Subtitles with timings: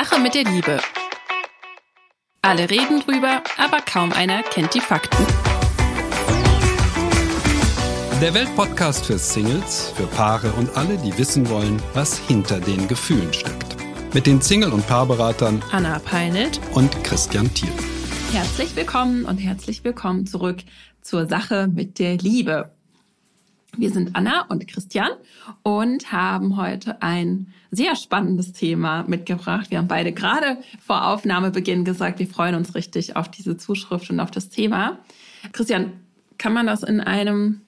[0.00, 0.78] Sache mit der Liebe.
[2.40, 5.26] Alle reden drüber, aber kaum einer kennt die Fakten.
[8.20, 13.32] Der Weltpodcast für Singles, für Paare und alle, die wissen wollen, was hinter den Gefühlen
[13.32, 13.74] steckt.
[14.14, 17.72] Mit den Single- und Paarberatern Anna Peinelt und Christian Thiel.
[18.30, 20.58] Herzlich willkommen und herzlich willkommen zurück
[21.02, 22.70] zur Sache mit der Liebe.
[23.78, 25.12] Wir sind Anna und Christian
[25.62, 29.70] und haben heute ein sehr spannendes Thema mitgebracht.
[29.70, 34.18] Wir haben beide gerade vor Aufnahmebeginn gesagt, wir freuen uns richtig auf diese Zuschrift und
[34.18, 34.98] auf das Thema.
[35.52, 35.92] Christian,
[36.38, 37.60] kann man das in einem,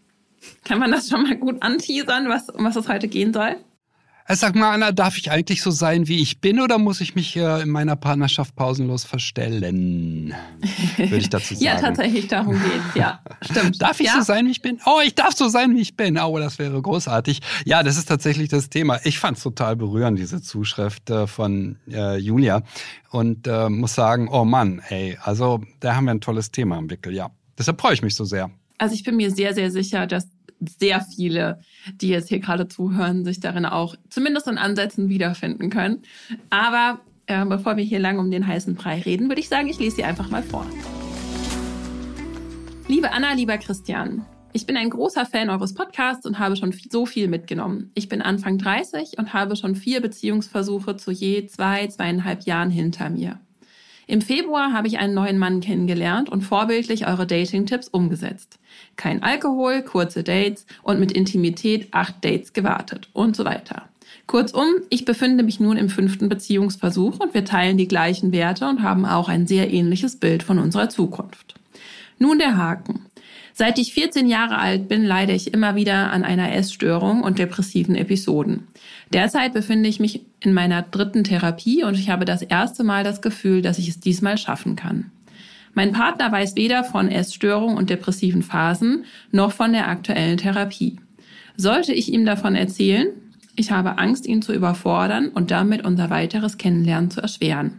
[0.64, 3.54] kann man das schon mal gut anteasern, was, um was es heute gehen soll?
[4.30, 7.16] Äh, sag mal, Anna, darf ich eigentlich so sein, wie ich bin, oder muss ich
[7.16, 10.32] mich äh, in meiner Partnerschaft pausenlos verstellen?
[10.96, 11.64] Würde ich dazu sagen.
[11.64, 12.94] ja, tatsächlich, darum geht's.
[12.94, 13.82] Ja, stimmt.
[13.82, 14.14] darf ich ja?
[14.14, 14.78] so sein, wie ich bin?
[14.86, 16.16] Oh, ich darf so sein, wie ich bin.
[16.16, 17.40] Oh, das wäre großartig.
[17.64, 19.00] Ja, das ist tatsächlich das Thema.
[19.02, 22.62] Ich fand es total berührend, diese Zuschrift äh, von äh, Julia.
[23.10, 26.88] Und äh, muss sagen, oh Mann, ey, also da haben wir ein tolles Thema im
[26.88, 27.32] Wickel, ja.
[27.58, 28.48] Deshalb freue ich mich so sehr.
[28.78, 30.26] Also ich bin mir sehr, sehr sicher, dass
[30.60, 31.60] sehr viele,
[31.94, 36.02] die jetzt hier gerade zuhören, sich darin auch zumindest in Ansätzen wiederfinden können.
[36.50, 39.78] Aber äh, bevor wir hier lange um den heißen Brei reden, würde ich sagen, ich
[39.78, 40.66] lese sie einfach mal vor.
[42.88, 47.06] Liebe Anna, lieber Christian, ich bin ein großer Fan eures Podcasts und habe schon so
[47.06, 47.92] viel mitgenommen.
[47.94, 53.10] Ich bin Anfang 30 und habe schon vier Beziehungsversuche zu je zwei, zweieinhalb Jahren hinter
[53.10, 53.38] mir.
[54.10, 58.58] Im Februar habe ich einen neuen Mann kennengelernt und vorbildlich eure Dating-Tipps umgesetzt.
[58.96, 63.88] Kein Alkohol, kurze Dates und mit Intimität acht Dates gewartet und so weiter.
[64.26, 68.82] Kurzum, ich befinde mich nun im fünften Beziehungsversuch und wir teilen die gleichen Werte und
[68.82, 71.54] haben auch ein sehr ähnliches Bild von unserer Zukunft.
[72.18, 73.06] Nun der Haken.
[73.52, 77.94] Seit ich 14 Jahre alt bin, leide ich immer wieder an einer Essstörung und depressiven
[77.94, 78.68] Episoden.
[79.12, 83.20] Derzeit befinde ich mich in meiner dritten Therapie und ich habe das erste Mal das
[83.22, 85.10] Gefühl, dass ich es diesmal schaffen kann.
[85.74, 90.98] Mein Partner weiß weder von Essstörung und depressiven Phasen noch von der aktuellen Therapie.
[91.56, 93.08] Sollte ich ihm davon erzählen?
[93.56, 97.78] Ich habe Angst, ihn zu überfordern und damit unser weiteres Kennenlernen zu erschweren.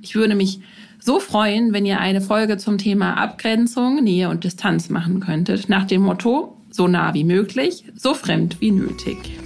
[0.00, 0.60] Ich würde mich
[1.00, 5.86] so freuen, wenn ihr eine Folge zum Thema Abgrenzung, Nähe und Distanz machen könntet, nach
[5.86, 9.38] dem Motto, so nah wie möglich, so fremd wie nötig.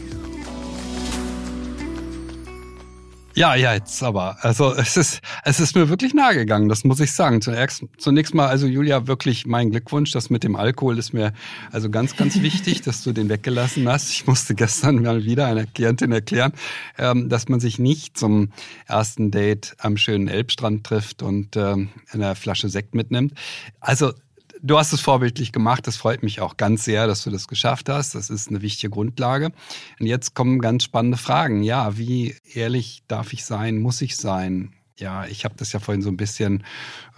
[3.34, 4.36] Ja, ja, jetzt aber.
[4.44, 7.40] Also es ist, es ist mir wirklich nahe gegangen, das muss ich sagen.
[7.40, 10.10] Zunächst, zunächst mal, also Julia, wirklich mein Glückwunsch.
[10.12, 11.32] Das mit dem Alkohol ist mir
[11.70, 14.10] also ganz, ganz wichtig, dass du den weggelassen hast.
[14.10, 16.52] Ich musste gestern mal wieder einer Klientin erklären,
[16.98, 18.52] ähm, dass man sich nicht zum
[18.86, 23.32] ersten Date am schönen Elbstrand trifft und ähm, eine Flasche Sekt mitnimmt.
[23.80, 24.12] Also
[24.62, 25.86] du hast es vorbildlich gemacht.
[25.86, 28.14] Das freut mich auch ganz sehr, dass du das geschafft hast.
[28.14, 29.52] Das ist eine wichtige Grundlage.
[30.00, 31.62] Und jetzt kommen ganz spannende Fragen.
[31.62, 33.78] Ja, wie ehrlich darf ich sein?
[33.78, 34.72] Muss ich sein?
[34.98, 36.64] Ja, ich habe das ja vorhin so ein bisschen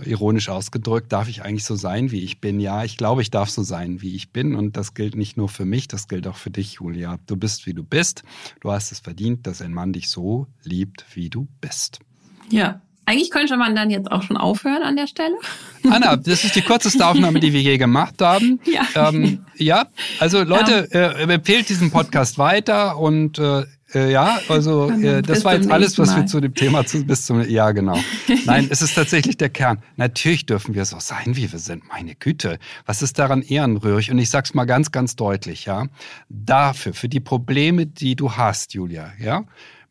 [0.03, 1.13] ironisch ausgedrückt.
[1.13, 2.61] Darf ich eigentlich so sein, wie ich bin?
[2.61, 4.55] Ja, ich glaube, ich darf so sein, wie ich bin.
[4.55, 7.19] Und das gilt nicht nur für mich, das gilt auch für dich, Julia.
[7.27, 8.23] Du bist, wie du bist.
[8.61, 12.01] Du hast es verdient, dass ein Mann dich so liebt, wie du bist.
[12.51, 15.35] Ja, eigentlich könnte man dann jetzt auch schon aufhören an der Stelle.
[15.89, 18.61] Anna, das ist die kürzeste Aufnahme, die wir je gemacht haben.
[18.75, 19.87] Ja, ähm, ja
[20.19, 21.13] also Leute, ja.
[21.13, 25.99] äh, empfehlt diesen Podcast weiter und äh, äh ja, also äh, das war jetzt alles,
[25.99, 27.99] was wir zu dem Thema zu, bis zum ja genau.
[28.47, 29.79] Nein, es ist tatsächlich der Kern.
[29.97, 31.87] Natürlich dürfen wir so sein, wie wir sind.
[31.89, 34.11] Meine Güte, was ist daran ehrenrührig?
[34.11, 35.87] Und ich sag's mal ganz, ganz deutlich, ja.
[36.29, 39.45] Dafür, für die Probleme, die du hast, Julia, ja,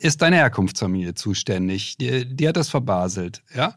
[0.03, 1.97] ist deine Herkunftsfamilie zuständig.
[1.97, 3.75] Die, die hat das verbaselt, ja.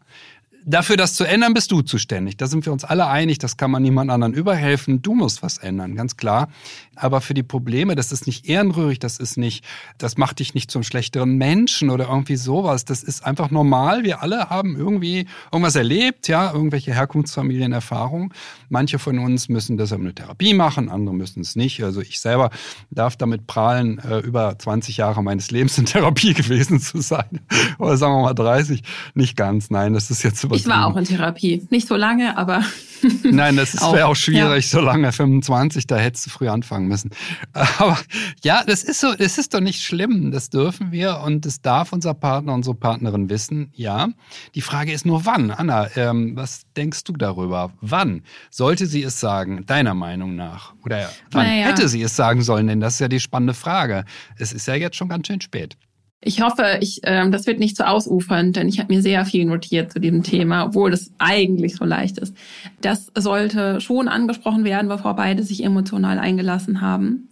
[0.68, 2.38] Dafür das zu ändern, bist du zuständig.
[2.38, 5.00] Da sind wir uns alle einig, das kann man niemand anderen überhelfen.
[5.00, 6.48] Du musst was ändern, ganz klar.
[6.96, 9.64] Aber für die Probleme, das ist nicht ehrenrührig, das ist nicht,
[9.96, 12.84] das macht dich nicht zum schlechteren Menschen oder irgendwie sowas.
[12.84, 14.02] Das ist einfach normal.
[14.02, 18.32] Wir alle haben irgendwie irgendwas erlebt, ja, irgendwelche Herkunftsfamilienerfahrungen.
[18.68, 21.84] Manche von uns müssen deshalb eine Therapie machen, andere müssen es nicht.
[21.84, 22.50] Also ich selber
[22.90, 27.38] darf damit prahlen, äh, über 20 Jahre meines Lebens in Therapie gewesen zu sein.
[27.78, 28.82] Oder sagen wir mal 30.
[29.14, 31.66] Nicht ganz, nein, das ist jetzt über ich war auch in Therapie.
[31.70, 32.62] Nicht so lange, aber.
[33.22, 34.78] Nein, das wäre auch schwierig, ja.
[34.78, 37.10] so lange 25, da hättest du früh anfangen müssen.
[37.52, 37.98] Aber
[38.42, 40.30] ja, das ist so, das ist doch nicht schlimm.
[40.30, 43.70] Das dürfen wir und das darf unser Partner, unsere Partnerin wissen.
[43.74, 44.08] Ja.
[44.54, 45.50] Die Frage ist nur wann.
[45.50, 47.72] Anna, ähm, was denkst du darüber?
[47.80, 50.74] Wann sollte sie es sagen, deiner Meinung nach?
[50.84, 51.66] Oder wann naja.
[51.66, 52.66] hätte sie es sagen sollen?
[52.66, 54.04] Denn das ist ja die spannende Frage.
[54.38, 55.76] Es ist ja jetzt schon ganz schön spät.
[56.20, 59.24] Ich hoffe, ich, ähm, das wird nicht zu so ausufernd, denn ich habe mir sehr
[59.24, 62.34] viel notiert zu diesem Thema, obwohl es eigentlich so leicht ist.
[62.80, 67.28] Das sollte schon angesprochen werden, bevor beide sich emotional eingelassen haben.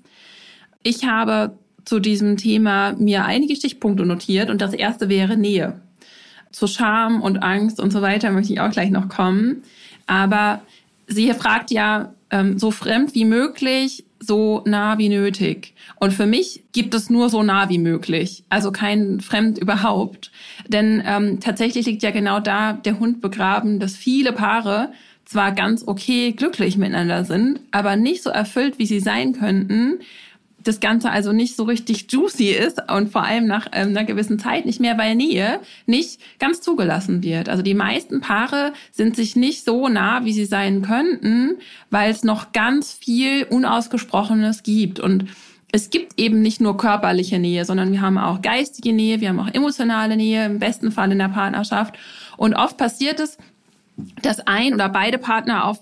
[0.83, 5.81] Ich habe zu diesem Thema mir einige Stichpunkte notiert und das erste wäre Nähe.
[6.53, 9.65] zu Scham und Angst und so weiter möchte ich auch gleich noch kommen.
[10.07, 10.63] Aber
[11.09, 15.75] sie fragt ja ähm, so fremd wie möglich, so nah wie nötig.
[16.01, 20.31] Und für mich gibt es nur so nah wie möglich, also kein Fremd überhaupt.
[20.69, 24.93] Denn ähm, tatsächlich liegt ja genau da der Hund begraben, dass viele Paare
[25.25, 30.01] zwar ganz okay glücklich miteinander sind, aber nicht so erfüllt, wie sie sein könnten,
[30.65, 34.39] das Ganze also nicht so richtig juicy ist und vor allem nach ähm, einer gewissen
[34.39, 37.49] Zeit nicht mehr, weil Nähe nicht ganz zugelassen wird.
[37.49, 41.57] Also die meisten Paare sind sich nicht so nah, wie sie sein könnten,
[41.91, 45.01] weil es noch ganz viel Unausgesprochenes gibt.
[45.01, 45.27] Und
[45.71, 49.41] es gibt eben nicht nur körperliche Nähe, sondern wir haben auch geistige Nähe, wir haben
[49.41, 51.97] auch emotionale Nähe, im besten Fall in der Partnerschaft.
[52.37, 53.39] Und oft passiert es,
[54.23, 55.81] dass ein oder beide Partner auf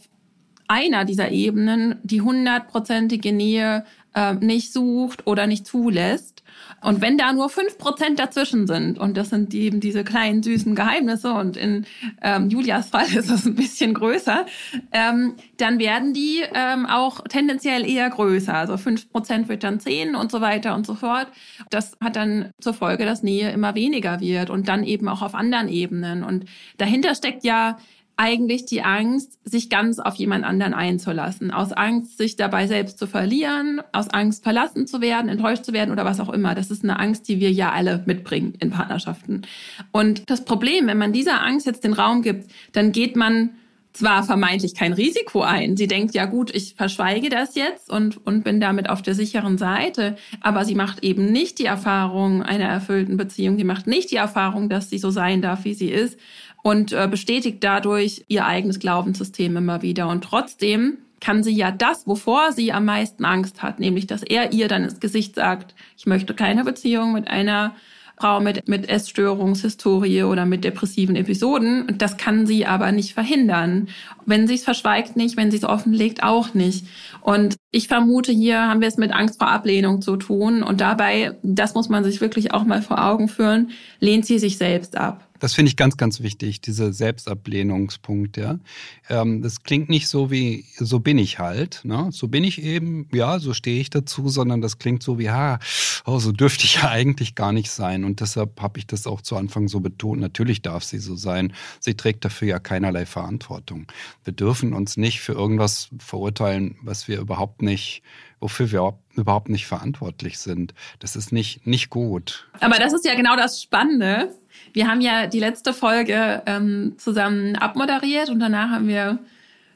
[0.69, 6.43] einer dieser Ebenen die hundertprozentige Nähe äh, nicht sucht oder nicht zulässt.
[6.81, 10.75] Und wenn da nur fünf Prozent dazwischen sind, und das sind eben diese kleinen süßen
[10.75, 11.87] Geheimnisse, und in
[12.23, 14.47] ähm, Julias Fall ist das ein bisschen größer,
[14.91, 18.55] ähm, dann werden die ähm, auch tendenziell eher größer.
[18.55, 21.29] Also fünf Prozent wird dann zehn und so weiter und so fort.
[21.71, 25.35] Das hat dann zur Folge, dass Nähe immer weniger wird und dann eben auch auf
[25.35, 26.25] anderen Ebenen.
[26.25, 26.47] Und
[26.79, 27.79] dahinter steckt ja
[28.17, 31.51] eigentlich die Angst, sich ganz auf jemand anderen einzulassen.
[31.51, 35.91] Aus Angst, sich dabei selbst zu verlieren, aus Angst, verlassen zu werden, enttäuscht zu werden
[35.91, 36.55] oder was auch immer.
[36.55, 39.43] Das ist eine Angst, die wir ja alle mitbringen in Partnerschaften.
[39.91, 43.51] Und das Problem, wenn man dieser Angst jetzt den Raum gibt, dann geht man
[43.93, 45.77] zwar vermeintlich kein Risiko ein.
[45.77, 49.59] Sie denkt, ja gut, ich verschweige das jetzt und, und bin damit auf der sicheren
[49.59, 50.17] Seite.
[50.41, 53.59] Aber sie macht eben nicht die Erfahrung einer erfüllten Beziehung.
[53.59, 56.19] Sie macht nicht die Erfahrung, dass sie so sein darf, wie sie ist
[56.63, 60.09] und äh, bestätigt dadurch ihr eigenes Glaubenssystem immer wieder.
[60.09, 64.53] Und trotzdem kann sie ja das, wovor sie am meisten Angst hat, nämlich dass er
[64.53, 67.75] ihr dann ins Gesicht sagt, ich möchte keine Beziehung mit einer
[68.23, 71.89] Frau mit, mit Essstörungshistorie oder mit depressiven Episoden.
[71.89, 73.89] Und das kann sie aber nicht verhindern.
[74.27, 76.87] Wenn sie es verschweigt nicht, wenn sie es offenlegt auch nicht.
[77.21, 80.63] Und ich vermute, hier haben wir es mit Angst vor Ablehnung zu tun.
[80.63, 84.57] Und dabei, das muss man sich wirklich auch mal vor Augen führen, lehnt sie sich
[84.57, 85.27] selbst ab.
[85.43, 88.61] Das finde ich ganz, ganz wichtig, diese Selbstablehnungspunkt, ja.
[89.09, 92.11] Ähm, das klingt nicht so wie, so bin ich halt, ne?
[92.13, 95.59] So bin ich eben, ja, so stehe ich dazu, sondern das klingt so wie, ha,
[96.05, 98.05] oh, so dürfte ich ja eigentlich gar nicht sein.
[98.05, 100.21] Und deshalb habe ich das auch zu Anfang so betont.
[100.21, 101.53] Natürlich darf sie so sein.
[101.81, 103.91] Sie trägt dafür ja keinerlei Verantwortung.
[104.23, 108.05] Wir dürfen uns nicht für irgendwas verurteilen, was wir überhaupt nicht
[108.43, 110.75] wofür wir überhaupt nicht verantwortlich sind.
[110.99, 112.51] Das ist nicht, nicht gut.
[112.59, 114.35] Aber das ist ja genau das Spannende.
[114.73, 119.19] Wir haben ja die letzte Folge ähm, zusammen abmoderiert und danach haben wir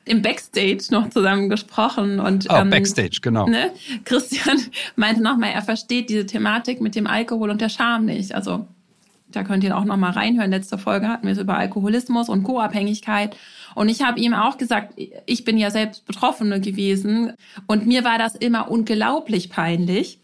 [0.07, 3.47] im Backstage noch zusammen gesprochen und oh, ähm, Backstage genau.
[3.47, 3.73] Ne?
[4.05, 4.59] Christian
[4.97, 8.35] meinte nochmal, er versteht diese Thematik mit dem Alkohol und der Scham nicht.
[8.35, 8.67] Also
[9.33, 10.51] da könnt ihr auch nochmal reinhören.
[10.51, 13.37] Letzte Folge hatten wir es über Alkoholismus und Co-Abhängigkeit
[13.75, 14.95] und ich habe ihm auch gesagt,
[15.27, 17.33] ich bin ja selbst Betroffene gewesen
[17.67, 20.21] und mir war das immer unglaublich peinlich.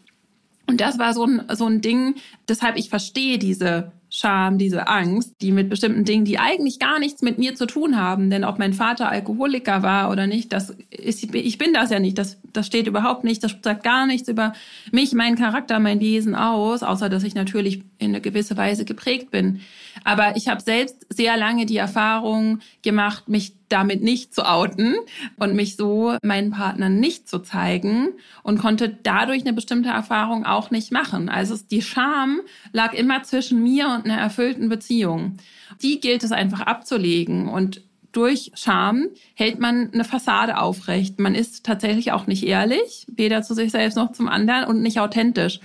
[0.65, 2.15] Und das war so ein, so ein Ding,
[2.47, 7.23] deshalb ich verstehe diese Scham, diese Angst, die mit bestimmten Dingen, die eigentlich gar nichts
[7.23, 8.29] mit mir zu tun haben.
[8.29, 12.19] Denn ob mein Vater Alkoholiker war oder nicht, das ist, ich bin das ja nicht.
[12.19, 13.43] Das, das steht überhaupt nicht.
[13.43, 14.53] Das sagt gar nichts über
[14.91, 19.31] mich, meinen Charakter, mein Wesen aus, außer dass ich natürlich in eine gewisse Weise geprägt
[19.31, 19.61] bin.
[20.03, 24.95] Aber ich habe selbst sehr lange die Erfahrung gemacht, mich damit nicht zu outen
[25.37, 28.09] und mich so meinen Partnern nicht zu zeigen
[28.43, 31.27] und konnte dadurch eine bestimmte Erfahrung auch nicht machen.
[31.27, 35.37] Also die Scham lag immer zwischen mir und einer erfüllten Beziehung.
[35.81, 41.19] Die gilt es einfach abzulegen und durch Scham hält man eine Fassade aufrecht.
[41.19, 44.99] Man ist tatsächlich auch nicht ehrlich, weder zu sich selbst noch zum anderen und nicht
[44.99, 45.59] authentisch.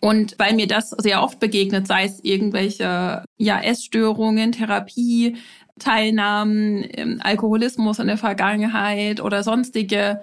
[0.00, 5.36] Und weil mir das sehr oft begegnet, sei es irgendwelche ja, Essstörungen, Therapie,
[5.78, 10.22] Teilnahmen, Alkoholismus in der Vergangenheit oder sonstige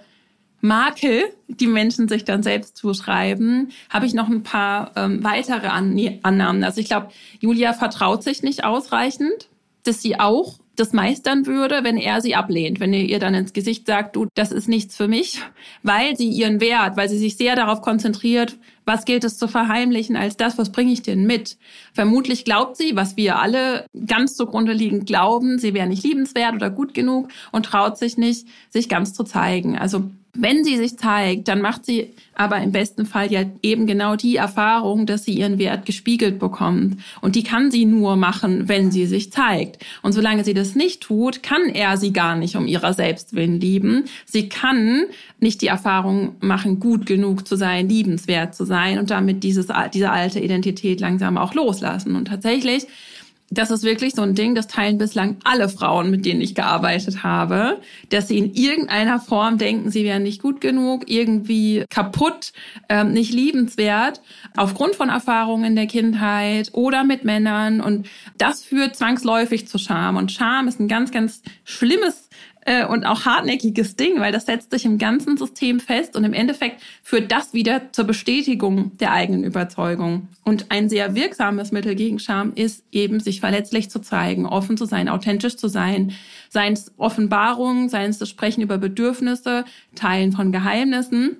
[0.62, 6.64] Makel, die Menschen sich dann selbst zuschreiben, habe ich noch ein paar ähm, weitere Annahmen.
[6.64, 9.50] Also ich glaube, Julia vertraut sich nicht ausreichend,
[9.84, 13.54] dass sie auch das meistern würde, wenn er sie ablehnt, wenn er ihr dann ins
[13.54, 15.40] Gesicht sagt, du, das ist nichts für mich,
[15.84, 20.16] weil sie ihren Wert, weil sie sich sehr darauf konzentriert, was gilt es zu verheimlichen
[20.16, 21.58] als das, was bringe ich denn mit?
[21.94, 26.70] Vermutlich glaubt sie, was wir alle ganz zugrunde liegend glauben, sie wäre nicht liebenswert oder
[26.70, 29.78] gut genug und traut sich nicht, sich ganz zu zeigen.
[29.78, 34.16] Also wenn sie sich zeigt, dann macht sie aber im besten Fall ja eben genau
[34.16, 36.98] die Erfahrung, dass sie ihren Wert gespiegelt bekommt.
[37.20, 39.84] Und die kann sie nur machen, wenn sie sich zeigt.
[40.02, 43.60] Und solange sie das nicht tut, kann er sie gar nicht um ihrer selbst willen
[43.60, 44.06] lieben.
[44.26, 45.04] Sie kann
[45.40, 50.12] nicht die Erfahrung machen, gut genug zu sein, liebenswert zu sein und damit dieses, diese
[50.12, 52.16] alte Identität langsam auch loslassen.
[52.16, 52.88] Und tatsächlich
[53.52, 57.22] das ist wirklich so ein Ding, das teilen bislang alle Frauen, mit denen ich gearbeitet
[57.22, 62.54] habe, dass sie in irgendeiner Form denken, sie wären nicht gut genug, irgendwie kaputt,
[62.88, 64.22] ähm, nicht liebenswert,
[64.56, 67.82] aufgrund von Erfahrungen in der Kindheit oder mit Männern.
[67.82, 70.16] Und das führt zwangsläufig zu Scham.
[70.16, 72.21] Und Scham ist ein ganz, ganz schlimmes
[72.66, 76.34] äh, und auch hartnäckiges Ding, weil das setzt sich im ganzen System fest und im
[76.34, 80.28] Endeffekt führt das wieder zur Bestätigung der eigenen Überzeugung.
[80.44, 84.86] Und ein sehr wirksames Mittel gegen Scham ist eben, sich verletzlich zu zeigen, offen zu
[84.86, 86.14] sein, authentisch zu sein,
[86.50, 89.66] seien es Offenbarungen, seien es das Sprechen über Bedürfnisse,
[89.96, 91.38] Teilen von Geheimnissen.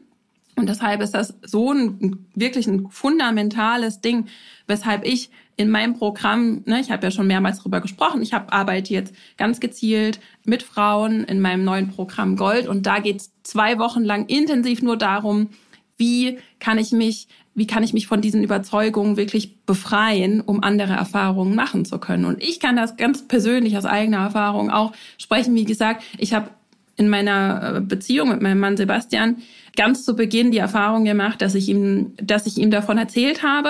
[0.56, 4.26] Und deshalb ist das so ein wirklich ein fundamentales Ding,
[4.68, 5.30] weshalb ich
[5.62, 9.14] in meinem Programm, ne, ich habe ja schon mehrmals darüber gesprochen, ich hab, arbeite jetzt
[9.38, 14.04] ganz gezielt mit Frauen in meinem neuen Programm Gold und da geht es zwei Wochen
[14.04, 15.50] lang intensiv nur darum,
[15.98, 20.94] wie kann ich mich, wie kann ich mich von diesen Überzeugungen wirklich befreien, um andere
[20.94, 22.26] Erfahrungen machen zu können.
[22.26, 25.54] Und ich kann das ganz persönlich aus eigener Erfahrung auch sprechen.
[25.54, 26.50] Wie gesagt, ich habe
[26.98, 29.38] in meiner äh, Beziehung mit meinem Mann Sebastian
[29.76, 33.70] ganz zu Beginn die Erfahrung gemacht, dass ich ihm, dass ich ihm davon erzählt habe,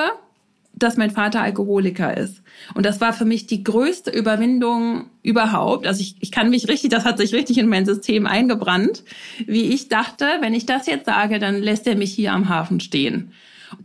[0.73, 2.41] dass mein Vater Alkoholiker ist.
[2.73, 5.85] Und das war für mich die größte Überwindung überhaupt.
[5.85, 9.03] Also ich, ich kann mich richtig, das hat sich richtig in mein System eingebrannt,
[9.45, 12.79] wie ich dachte, wenn ich das jetzt sage, dann lässt er mich hier am Hafen
[12.79, 13.31] stehen.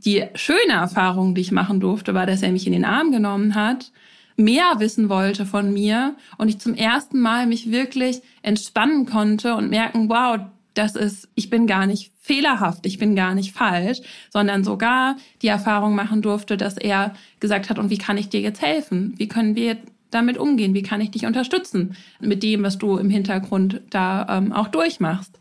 [0.04, 3.54] Die schöne Erfahrung, die ich machen durfte, war, dass er mich in den Arm genommen
[3.54, 3.92] hat,
[4.36, 9.70] mehr wissen wollte von mir und ich zum ersten Mal mich wirklich entspannen konnte und
[9.70, 10.40] merken, wow,
[10.74, 15.46] das ist, ich bin gar nicht fehlerhaft, ich bin gar nicht falsch, sondern sogar die
[15.46, 19.14] Erfahrung machen durfte, dass er gesagt hat, und wie kann ich dir jetzt helfen?
[19.16, 19.76] Wie können wir
[20.10, 20.74] damit umgehen?
[20.74, 25.38] Wie kann ich dich unterstützen mit dem, was du im Hintergrund da ähm, auch durchmachst?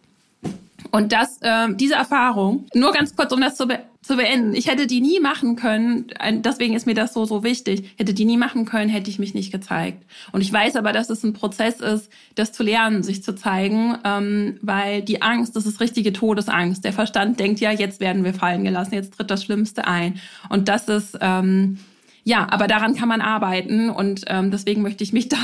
[0.92, 4.68] Und das, äh, diese Erfahrung, nur ganz kurz, um das zu, be zu beenden, ich
[4.68, 6.08] hätte die nie machen können,
[6.44, 9.34] deswegen ist mir das so, so wichtig, hätte die nie machen können, hätte ich mich
[9.34, 10.04] nicht gezeigt.
[10.32, 13.98] Und ich weiß aber, dass es ein Prozess ist, das zu lernen, sich zu zeigen,
[14.04, 16.84] ähm, weil die Angst, das ist richtige Todesangst.
[16.86, 20.20] Der Verstand denkt ja, jetzt werden wir fallen gelassen, jetzt tritt das Schlimmste ein.
[20.50, 21.18] Und das ist...
[21.22, 21.80] Ähm,
[22.28, 25.38] ja, aber daran kann man arbeiten und ähm, deswegen möchte ich mich da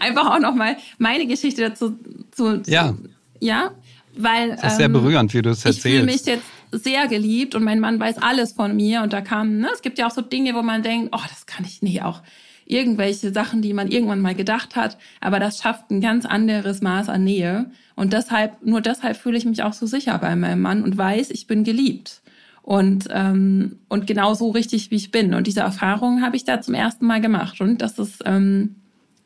[0.00, 1.98] einfach auch noch mal meine Geschichte dazu
[2.30, 2.94] zu, ja.
[3.38, 3.72] ja
[4.16, 5.86] weil, das ist sehr ähm, berührend, wie du es erzählst.
[5.86, 9.02] Ich fühle mich jetzt sehr geliebt und mein Mann weiß alles von mir.
[9.02, 11.46] Und da kam, ne, es gibt ja auch so Dinge, wo man denkt, oh, das
[11.46, 12.22] kann ich nicht auch
[12.64, 17.08] irgendwelche Sachen, die man irgendwann mal gedacht hat, aber das schafft ein ganz anderes Maß
[17.08, 17.70] an Nähe.
[17.96, 21.30] Und deshalb, nur deshalb fühle ich mich auch so sicher bei meinem Mann und weiß,
[21.30, 22.22] ich bin geliebt.
[22.62, 25.34] Und, ähm, und genau so richtig, wie ich bin.
[25.34, 27.60] Und diese Erfahrung habe ich da zum ersten Mal gemacht.
[27.60, 28.76] Und das ist, ähm,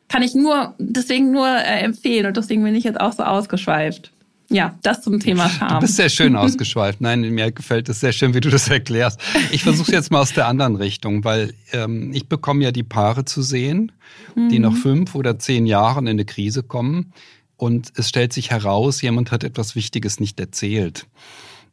[0.09, 2.25] kann ich nur, deswegen nur äh, empfehlen.
[2.25, 4.11] Und deswegen bin ich jetzt auch so ausgeschweift.
[4.49, 5.75] Ja, das zum Thema Charme.
[5.75, 7.01] Du bist sehr schön ausgeschweift.
[7.01, 9.19] Nein, mir gefällt es sehr schön, wie du das erklärst.
[9.51, 13.25] Ich versuche jetzt mal aus der anderen Richtung, weil ähm, ich bekomme ja die Paare
[13.25, 13.91] zu sehen,
[14.35, 14.49] mhm.
[14.49, 17.13] die nach fünf oder zehn Jahren in eine Krise kommen.
[17.57, 21.07] Und es stellt sich heraus, jemand hat etwas Wichtiges nicht erzählt.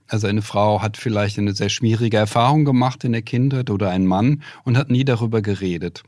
[0.09, 4.07] Also eine Frau hat vielleicht eine sehr schwierige Erfahrung gemacht in der Kindheit oder ein
[4.07, 6.03] Mann und hat nie darüber geredet.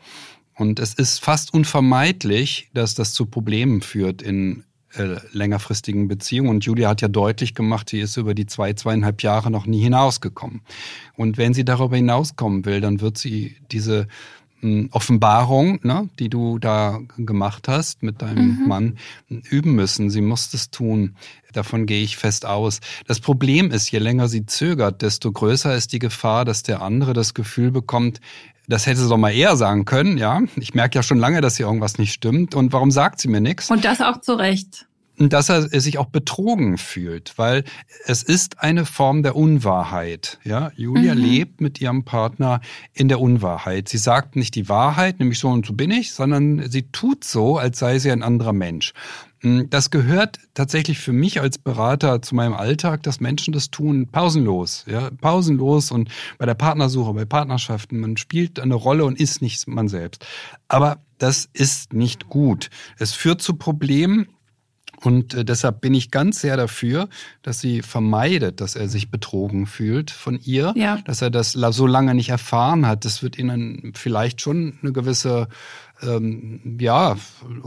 [0.55, 4.65] Und es ist fast unvermeidlich, dass das zu Problemen führt in
[4.97, 6.49] äh, längerfristigen Beziehung.
[6.49, 9.81] Und Julia hat ja deutlich gemacht, sie ist über die zwei, zweieinhalb Jahre noch nie
[9.81, 10.63] hinausgekommen.
[11.17, 14.09] Und wenn sie darüber hinauskommen will, dann wird sie diese
[14.61, 18.69] hm, Offenbarung, ne, die du da gemacht hast mit deinem mhm.
[18.69, 18.99] Mann,
[19.29, 20.09] üben müssen.
[20.11, 21.15] Sie muss es tun.
[21.53, 22.81] Davon gehe ich fest aus.
[23.07, 27.13] Das Problem ist, je länger sie zögert, desto größer ist die Gefahr, dass der andere
[27.13, 28.21] das Gefühl bekommt,
[28.69, 30.41] das hätte sie doch mal eher sagen können, ja.
[30.57, 32.55] Ich merke ja schon lange, dass hier irgendwas nicht stimmt.
[32.55, 33.71] Und warum sagt sie mir nichts?
[33.71, 34.87] Und das auch zu Recht.
[35.19, 37.65] Dass er sich auch betrogen fühlt, weil
[38.05, 40.39] es ist eine Form der Unwahrheit.
[40.45, 41.21] Ja, Julia mhm.
[41.21, 42.61] lebt mit ihrem Partner
[42.93, 43.89] in der Unwahrheit.
[43.89, 47.57] Sie sagt nicht die Wahrheit, nämlich so und so bin ich, sondern sie tut so,
[47.57, 48.93] als sei sie ein anderer Mensch.
[49.41, 54.09] Hm, das gehört tatsächlich für mich als Berater zu meinem Alltag, dass Menschen das tun,
[54.11, 59.43] pausenlos, ja, pausenlos und bei der Partnersuche, bei Partnerschaften, man spielt eine Rolle und ist
[59.43, 60.27] nicht man selbst.
[60.69, 62.71] Aber das ist nicht gut.
[62.99, 64.27] Es führt zu Problemen,
[65.03, 67.09] und äh, deshalb bin ich ganz sehr dafür,
[67.43, 70.99] dass sie vermeidet, dass er sich betrogen fühlt von ihr, ja.
[71.05, 73.05] dass er das so lange nicht erfahren hat.
[73.05, 75.49] Das wird ihnen vielleicht schon eine gewisse
[76.03, 77.17] ähm, ja,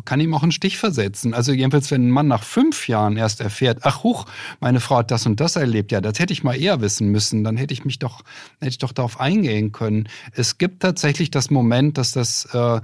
[0.05, 1.33] kann ihm auch einen Stich versetzen.
[1.33, 4.25] Also jedenfalls, wenn ein Mann nach fünf Jahren erst erfährt, ach huch,
[4.59, 7.43] meine Frau hat das und das erlebt, ja, das hätte ich mal eher wissen müssen,
[7.43, 8.21] dann hätte ich mich doch,
[8.59, 10.07] hätte ich doch darauf eingehen können.
[10.33, 12.81] Es gibt tatsächlich das Moment, dass das äh,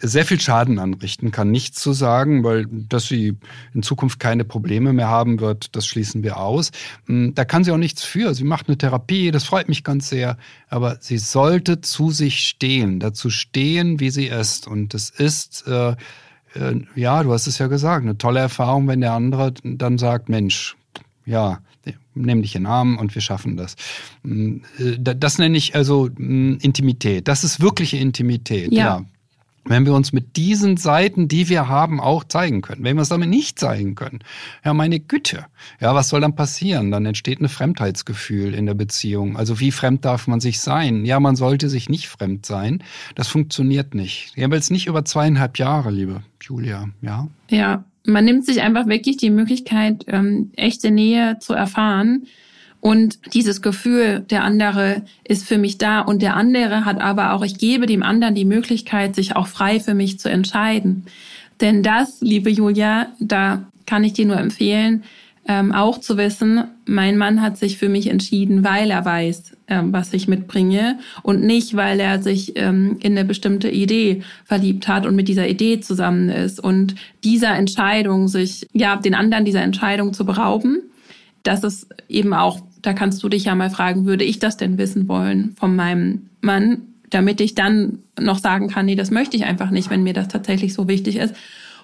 [0.00, 1.50] sehr viel Schaden anrichten kann.
[1.50, 3.36] Nichts zu sagen, weil dass sie
[3.74, 6.70] in Zukunft keine Probleme mehr haben wird, das schließen wir aus.
[7.06, 8.34] Hm, da kann sie auch nichts für.
[8.34, 10.36] Sie macht eine Therapie, das freut mich ganz sehr.
[10.68, 14.68] Aber sie sollte zu sich stehen, dazu stehen, wie sie ist.
[14.68, 15.90] Und es ist, äh,
[16.54, 20.28] äh, ja, du hast es ja gesagt, eine tolle Erfahrung, wenn der andere dann sagt,
[20.28, 20.76] Mensch,
[21.26, 21.58] ja,
[22.14, 23.76] nimm dich in den Arm und wir schaffen das.
[24.22, 27.26] Hm, äh, das nenne ich also hm, Intimität.
[27.26, 28.72] Das ist wirkliche Intimität.
[28.72, 28.98] Ja.
[28.98, 29.04] ja
[29.68, 32.84] wenn wir uns mit diesen Seiten, die wir haben, auch zeigen können.
[32.84, 34.20] Wenn wir es damit nicht zeigen können,
[34.64, 35.46] ja, meine Güte,
[35.80, 36.90] ja, was soll dann passieren?
[36.90, 39.36] Dann entsteht ein Fremdheitsgefühl in der Beziehung.
[39.36, 41.04] Also wie fremd darf man sich sein?
[41.04, 42.82] Ja, man sollte sich nicht fremd sein.
[43.14, 44.32] Das funktioniert nicht.
[44.36, 47.28] Ja, weil es nicht über zweieinhalb Jahre, liebe Julia, ja?
[47.50, 52.26] Ja, man nimmt sich einfach wirklich die Möglichkeit, ähm, echte Nähe zu erfahren
[52.80, 57.44] und dieses Gefühl, der andere ist für mich da und der andere hat aber auch,
[57.44, 61.04] ich gebe dem anderen die Möglichkeit, sich auch frei für mich zu entscheiden.
[61.60, 65.02] Denn das, liebe Julia, da kann ich dir nur empfehlen,
[65.48, 69.92] ähm, auch zu wissen, mein Mann hat sich für mich entschieden, weil er weiß, ähm,
[69.94, 75.06] was ich mitbringe und nicht, weil er sich ähm, in eine bestimmte Idee verliebt hat
[75.06, 76.60] und mit dieser Idee zusammen ist.
[76.60, 80.82] Und dieser Entscheidung, sich, ja, den anderen dieser Entscheidung zu berauben,
[81.44, 84.78] das ist eben auch da kannst du dich ja mal fragen, würde ich das denn
[84.78, 89.44] wissen wollen von meinem Mann, damit ich dann noch sagen kann, nee, das möchte ich
[89.44, 91.34] einfach nicht, wenn mir das tatsächlich so wichtig ist.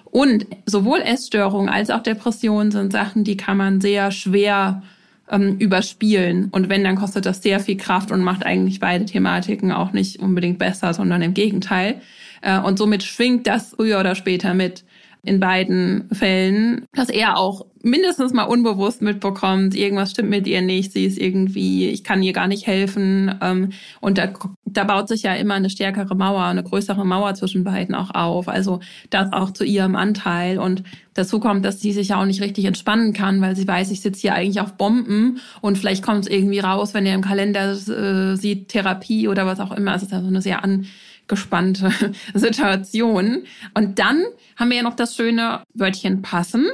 [0.05, 4.83] Und sowohl Essstörungen als auch Depressionen sind Sachen, die kann man sehr schwer
[5.29, 6.49] ähm, überspielen.
[6.51, 10.19] Und wenn, dann kostet das sehr viel Kraft und macht eigentlich beide Thematiken auch nicht
[10.19, 12.01] unbedingt besser, sondern im Gegenteil.
[12.41, 14.83] Äh, und somit schwingt das früher oder später mit
[15.25, 20.91] in beiden Fällen, dass er auch mindestens mal unbewusst mitbekommt, irgendwas stimmt mit ihr nicht,
[20.91, 23.35] sie ist irgendwie, ich kann ihr gar nicht helfen.
[23.41, 23.69] Ähm,
[24.01, 24.33] und da,
[24.65, 28.47] da baut sich ja immer eine stärkere Mauer, eine größere Mauer zwischen beiden auch auf.
[28.47, 28.79] Also
[29.11, 30.57] das auch zu ihrem Anteil.
[30.57, 30.81] Und
[31.13, 34.01] dazu kommt, dass sie sich ja auch nicht richtig entspannen kann, weil sie weiß, ich
[34.01, 37.71] sitze hier eigentlich auf Bomben und vielleicht kommt es irgendwie raus, wenn er im Kalender
[37.71, 39.93] äh, sieht, Therapie oder was auch immer.
[39.95, 40.87] Es ist ja so eine sehr an
[41.27, 41.91] gespannte
[42.33, 43.43] Situation.
[43.73, 44.23] Und dann
[44.55, 46.67] haben wir ja noch das schöne Wörtchen passen,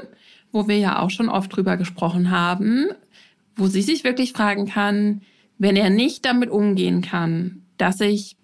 [0.52, 2.88] wo wir ja auch schon oft drüber gesprochen haben,
[3.56, 5.22] wo sie sich wirklich fragen kann,
[5.58, 8.36] wenn er nicht damit umgehen kann, dass ich,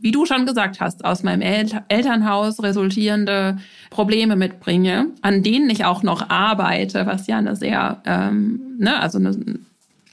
[0.00, 3.58] wie du schon gesagt hast, aus meinem El Elternhaus resultierende
[3.90, 9.18] Probleme mitbringe, an denen ich auch noch arbeite, was ja eine sehr, ähm, ne, also
[9.18, 9.38] eine,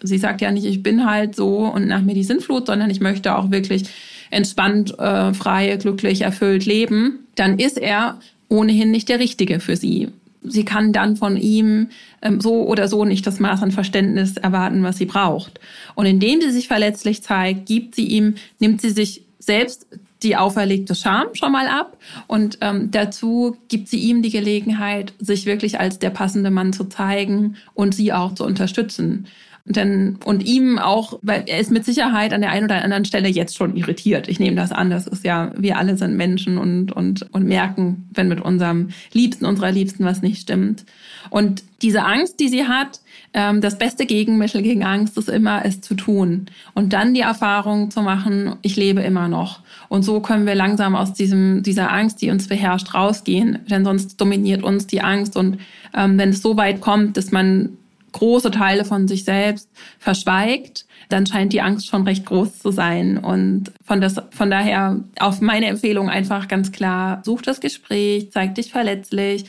[0.02, 3.02] sie sagt ja nicht, ich bin halt so und nach mir die Sinnflut, sondern ich
[3.02, 3.90] möchte auch wirklich
[4.30, 10.10] entspannt, äh, frei, glücklich, erfüllt leben, dann ist er ohnehin nicht der Richtige für sie.
[10.44, 11.90] Sie kann dann von ihm
[12.22, 15.60] ähm, so oder so nicht das Maß an Verständnis erwarten, was sie braucht.
[15.96, 19.88] Und indem sie sich verletzlich zeigt, gibt sie ihm, nimmt sie sich selbst
[20.24, 25.46] die auferlegte Scham schon mal ab und ähm, dazu gibt sie ihm die Gelegenheit, sich
[25.46, 29.28] wirklich als der passende Mann zu zeigen und sie auch zu unterstützen.
[29.70, 33.28] Denn, und ihm auch, weil er ist mit Sicherheit an der einen oder anderen Stelle
[33.28, 34.30] jetzt schon irritiert.
[34.30, 38.08] Ich nehme das an, das ist ja, wir alle sind Menschen und, und, und merken,
[38.14, 40.86] wenn mit unserem Liebsten, unserer Liebsten was nicht stimmt.
[41.30, 43.02] Und diese Angst, die sie hat,
[43.34, 46.46] ähm, das beste Gegenmittel gegen Angst ist immer, es zu tun.
[46.74, 49.60] Und dann die Erfahrung zu machen, ich lebe immer noch.
[49.90, 53.60] Und so können wir langsam aus diesem, dieser Angst, die uns beherrscht, rausgehen.
[53.70, 55.36] Denn sonst dominiert uns die Angst.
[55.36, 55.60] Und
[55.94, 57.78] ähm, wenn es so weit kommt, dass man
[58.12, 63.18] große Teile von sich selbst verschweigt, dann scheint die Angst schon recht groß zu sein.
[63.18, 68.56] Und von, das, von daher auf meine Empfehlung einfach ganz klar, such das Gespräch, zeig
[68.56, 69.46] dich verletzlich,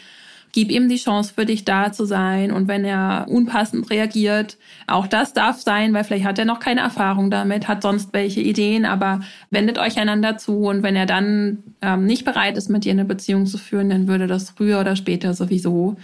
[0.53, 2.53] gib ihm die Chance für dich da zu sein.
[2.53, 6.81] Und wenn er unpassend reagiert, auch das darf sein, weil vielleicht hat er noch keine
[6.81, 10.67] Erfahrung damit, hat sonst welche Ideen, aber wendet euch einander zu.
[10.67, 14.09] Und wenn er dann ähm, nicht bereit ist, mit dir eine Beziehung zu führen, dann
[14.09, 15.97] würde das früher oder später sowieso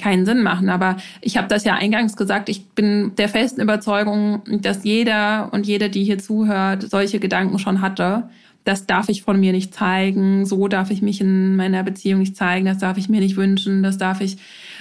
[0.00, 0.68] keinen Sinn machen.
[0.68, 5.66] Aber ich habe das ja eingangs gesagt, ich bin der festen Überzeugung, dass jeder und
[5.66, 8.28] jede, die hier zuhört, solche Gedanken schon hatte.
[8.64, 12.36] Das darf ich von mir nicht zeigen, so darf ich mich in meiner Beziehung nicht
[12.36, 14.36] zeigen, das darf ich mir nicht wünschen, das darf ich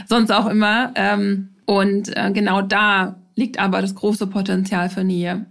[0.08, 0.92] sonst auch immer.
[0.94, 5.48] Ähm, und äh, genau da liegt aber das große Potenzial für Nähe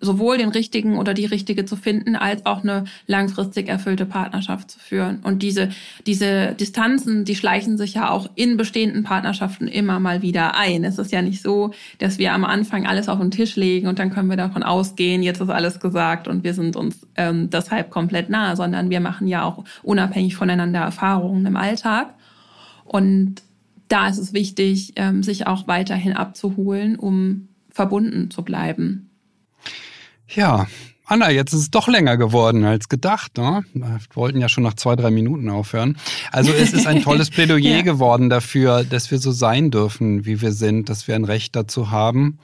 [0.00, 4.78] sowohl den richtigen oder die richtige zu finden, als auch eine langfristig erfüllte Partnerschaft zu
[4.78, 5.20] führen.
[5.24, 5.70] Und diese,
[6.06, 10.84] diese Distanzen, die schleichen sich ja auch in bestehenden Partnerschaften immer mal wieder ein.
[10.84, 13.98] Es ist ja nicht so, dass wir am Anfang alles auf den Tisch legen und
[13.98, 17.90] dann können wir davon ausgehen, jetzt ist alles gesagt und wir sind uns ähm, deshalb
[17.90, 22.14] komplett nah, sondern wir machen ja auch unabhängig voneinander Erfahrungen im Alltag.
[22.84, 23.42] Und
[23.88, 29.07] da ist es wichtig, ähm, sich auch weiterhin abzuholen, um verbunden zu bleiben.
[30.28, 30.66] Ja,
[31.08, 33.38] Anna, jetzt ist es doch länger geworden als gedacht.
[33.38, 33.64] Ne?
[33.72, 35.96] Wir wollten ja schon nach zwei, drei Minuten aufhören.
[36.32, 37.82] Also es ist ein tolles Plädoyer ja.
[37.82, 41.90] geworden dafür, dass wir so sein dürfen, wie wir sind, dass wir ein Recht dazu
[41.90, 42.38] haben.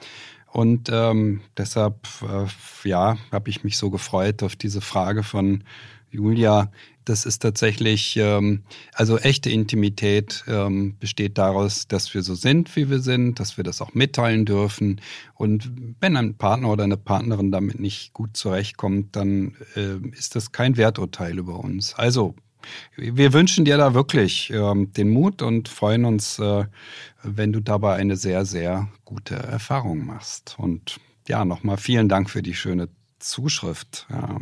[0.51, 5.63] Und ähm, deshalb, äh, ja, habe ich mich so gefreut auf diese Frage von
[6.09, 6.71] Julia,
[7.05, 8.63] das ist tatsächlich, ähm,
[8.93, 13.63] also echte Intimität ähm, besteht daraus, dass wir so sind, wie wir sind, dass wir
[13.63, 15.01] das auch mitteilen dürfen.
[15.35, 20.51] Und wenn ein Partner oder eine Partnerin damit nicht gut zurechtkommt, dann äh, ist das
[20.51, 21.93] kein Werturteil über uns.
[21.93, 22.35] Also
[22.95, 26.65] wir wünschen dir da wirklich ähm, den Mut und freuen uns, äh,
[27.23, 30.55] wenn du dabei eine sehr, sehr gute Erfahrung machst.
[30.57, 32.89] Und ja, nochmal vielen Dank für die schöne
[33.19, 34.07] Zuschrift.
[34.09, 34.39] Ja.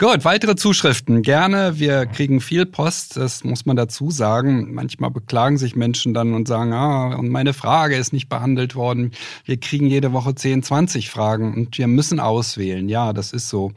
[0.00, 1.20] Gut, weitere Zuschriften.
[1.20, 1.78] Gerne.
[1.78, 4.72] Wir kriegen viel Post, das muss man dazu sagen.
[4.72, 9.12] Manchmal beklagen sich Menschen dann und sagen, ah, und meine Frage ist nicht behandelt worden.
[9.44, 12.88] Wir kriegen jede Woche 10, 20 Fragen und wir müssen auswählen.
[12.88, 13.72] Ja, das ist so.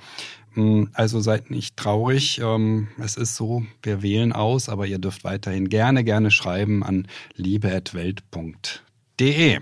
[0.54, 2.40] Hm, also seid nicht traurig.
[2.42, 7.06] Ähm, es ist so, wir wählen aus, aber ihr dürft weiterhin gerne, gerne schreiben an
[7.36, 9.60] liebe.welt.de.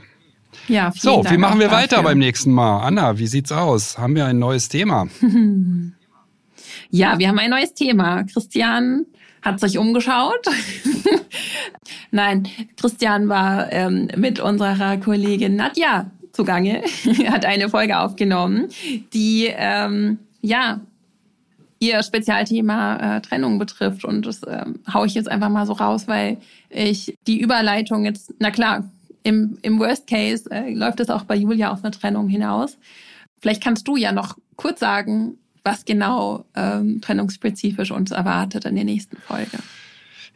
[0.67, 1.81] Ja, so, Dank wie machen wir dafür.
[1.81, 2.81] weiter beim nächsten Mal?
[2.81, 3.97] Anna, wie sieht's aus?
[3.97, 5.07] Haben wir ein neues Thema?
[6.91, 8.23] Ja, wir haben ein neues Thema.
[8.23, 9.05] Christian
[9.41, 10.45] hat sich umgeschaut.
[12.11, 16.83] Nein, Christian war ähm, mit unserer Kollegin Nadja zugange,
[17.29, 18.67] hat eine Folge aufgenommen,
[19.13, 20.81] die ähm, ja
[21.79, 24.03] ihr Spezialthema äh, Trennung betrifft.
[24.03, 26.37] Und das ähm, haue ich jetzt einfach mal so raus, weil
[26.69, 28.83] ich die Überleitung jetzt, na klar,
[29.23, 32.77] im, im Worst Case äh, läuft es auch bei Julia auf eine Trennung hinaus.
[33.39, 38.83] Vielleicht kannst du ja noch kurz sagen, was genau ähm, trennungsspezifisch uns erwartet in der
[38.85, 39.57] nächsten Folge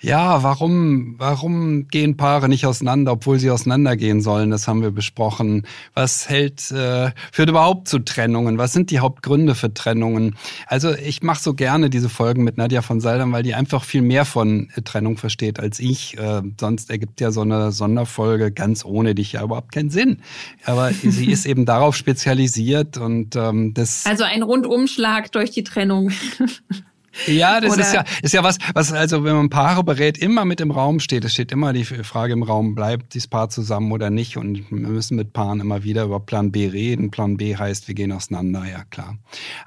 [0.02, 4.52] ja, warum, warum gehen Paare nicht auseinander, obwohl sie auseinandergehen sollen?
[4.52, 5.66] Das haben wir besprochen.
[5.94, 8.58] Was hält, äh, führt überhaupt zu Trennungen?
[8.58, 10.36] Was sind die Hauptgründe für Trennungen?
[10.68, 14.02] Also ich mache so gerne diese Folgen mit Nadja von Saldern, weil die einfach viel
[14.02, 16.18] mehr von äh, Trennung versteht als ich.
[16.18, 20.22] Äh, sonst ergibt ja so eine Sonderfolge ganz ohne dich ja überhaupt keinen Sinn.
[20.66, 24.06] Aber sie ist eben darauf spezialisiert und ähm, das.
[24.06, 26.12] Also ein Rundumschlag durch die Trennung.
[27.28, 30.46] Ja, das Oder ist ja, ist ja was, was also, wenn man Paare berät, immer
[30.46, 31.26] mit im Raum steht.
[31.26, 34.38] Es steht immer die Frage im Raum, bleibt dieses Paar zusammen oder nicht?
[34.38, 37.12] Und wir müssen mit Paaren immer wieder über Plan B reden.
[37.12, 39.18] Plan B heißt, wir gehen auseinander, ja klar.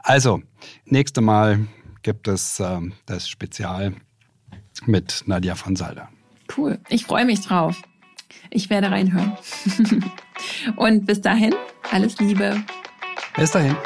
[0.03, 0.43] Also,
[0.85, 1.67] nächste Mal
[2.03, 3.95] gibt es äh, das Spezial
[4.87, 6.09] mit Nadja von Salda.
[6.57, 6.79] Cool.
[6.89, 7.83] Ich freue mich drauf.
[8.51, 9.37] Ich werde reinhören.
[10.77, 11.55] Und bis dahin,
[11.91, 12.63] alles Liebe.
[13.37, 13.77] Bis dahin.